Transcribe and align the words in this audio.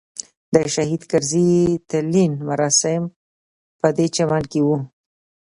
د 0.53 0.55
شهید 0.73 1.01
کرزي 1.11 1.49
تلین 1.89 2.31
مراسم 2.49 3.01
په 3.79 3.87
دې 3.97 4.07
چمن 4.15 4.43
کې 4.51 4.61
وو. 4.65 4.77